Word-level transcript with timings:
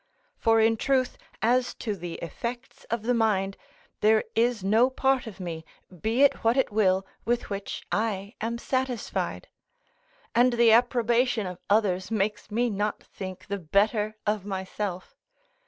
For 0.35 0.59
in 0.59 0.77
truth, 0.77 1.15
as 1.43 1.75
to 1.75 1.95
the 1.95 2.15
effects 2.23 2.85
of 2.85 3.03
the 3.03 3.13
mind, 3.13 3.55
there 3.99 4.23
is 4.33 4.63
no 4.63 4.89
part 4.89 5.27
of 5.27 5.39
me, 5.39 5.63
be 6.01 6.23
it 6.23 6.43
what 6.43 6.57
it 6.57 6.71
will, 6.71 7.05
with 7.23 7.51
which 7.51 7.85
I 7.91 8.33
am 8.41 8.57
satisfied; 8.57 9.47
and 10.33 10.53
the 10.53 10.71
approbation 10.71 11.45
of 11.45 11.59
others 11.69 12.09
makes 12.09 12.49
me 12.49 12.67
not 12.67 13.03
think 13.03 13.45
the 13.45 13.59
better 13.59 14.15
of 14.25 14.43
myself. 14.43 15.13